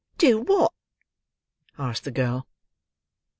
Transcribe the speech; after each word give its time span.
"Do 0.17 0.39
what?" 0.41 0.71
asked 1.77 2.05
the 2.05 2.09
girl. 2.09 2.47